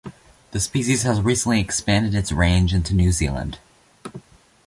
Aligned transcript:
The 0.49 0.59
species 0.59 1.03
has 1.03 1.21
recently 1.21 1.59
expanded 1.61 2.15
its 2.15 2.31
range 2.31 2.73
into 2.73 2.95
New 2.95 3.11
Zealand. 3.11 3.59